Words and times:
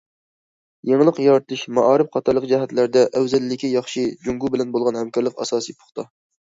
يېڭىلىق 0.91 1.19
يارىتىش، 1.25 1.65
مائارىپ 1.79 2.09
قاتارلىق 2.17 2.49
جەھەتلەردە 2.53 3.05
ئەۋزەللىكى 3.13 3.73
ياخشى، 3.77 4.09
جۇڭگو 4.27 4.53
بىلەن 4.57 4.75
بولغان 4.77 5.01
ھەمكارلىق 5.03 5.41
ئاساسى 5.49 5.81
پۇختا. 5.81 6.11